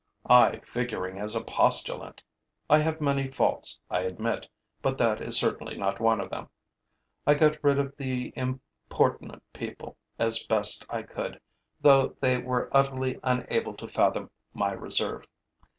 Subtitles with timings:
[0.27, 2.23] I figuring as a postulant!
[2.71, 4.47] I have many faults, I admit,
[4.81, 6.49] but that is certainly not one of them.
[7.27, 11.39] I got rid of the importunate people as best I could,
[11.81, 15.27] though they were utterly unable to fathom my reserve.